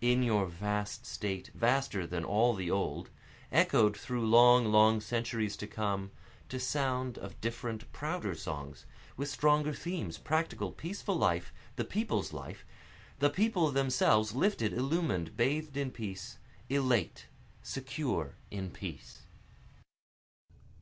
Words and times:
In 0.00 0.22
your 0.22 0.46
vast 0.46 1.04
state 1.04 1.50
vaster 1.54 2.06
than 2.06 2.24
all 2.24 2.54
the 2.54 2.70
old, 2.70 3.10
Echoed 3.52 3.94
through 3.94 4.26
long, 4.26 4.64
long 4.64 4.98
centuries 5.02 5.58
to 5.58 5.66
come, 5.66 6.10
To 6.48 6.58
sound 6.58 7.18
of 7.18 7.38
different, 7.42 7.92
prouder 7.92 8.34
songs, 8.34 8.86
with 9.18 9.28
stronger 9.28 9.74
themes, 9.74 10.16
Practical, 10.16 10.72
peaceful 10.72 11.16
life, 11.16 11.52
the 11.76 11.84
people's 11.84 12.32
life, 12.32 12.64
the 13.18 13.28
People 13.28 13.70
themselves, 13.70 14.32
Lifted, 14.34 14.72
illumin'd, 14.72 15.36
bathed 15.36 15.76
in 15.76 15.90
peace 15.90 16.38
elate, 16.70 17.26
secure 17.62 18.36
in 18.50 18.70
peace. 18.70 19.26